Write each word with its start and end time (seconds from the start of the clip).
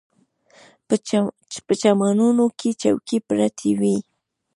په 1.65 1.73
چمنونو 1.81 2.45
کې 2.59 2.69
چوکۍ 2.81 3.17
پرتې 3.27 3.69
وې. 3.79 3.97